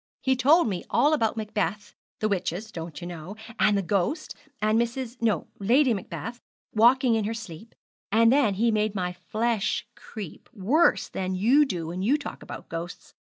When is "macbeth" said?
1.37-1.93, 5.93-6.41